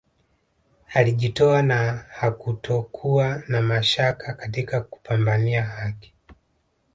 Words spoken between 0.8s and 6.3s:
Alijitoa na hakutokuwa na mashaka katika kupambania haki